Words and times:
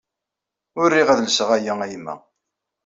Ur 0.81 0.89
riɣ 0.95 1.07
ad 1.09 1.19
lseɣ 1.27 1.49
aya 1.55 1.73
a 1.83 1.87
yemma. 1.91 2.15